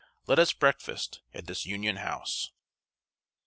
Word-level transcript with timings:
Let 0.25 0.39
us 0.39 0.51
breakfast 0.51 1.21
at 1.31 1.45
this 1.45 1.67
Union 1.67 1.97
house." 1.97 2.49